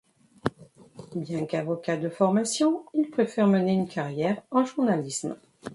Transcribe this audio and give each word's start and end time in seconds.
Bien 1.13 1.45
qu'avocat 1.45 1.95
de 1.95 2.09
formation, 2.09 2.85
il 2.95 3.11
préfère 3.11 3.45
mener 3.45 3.73
une 3.73 3.87
carrière 3.87 4.41
en 4.49 4.65
journalisme. 4.65 5.37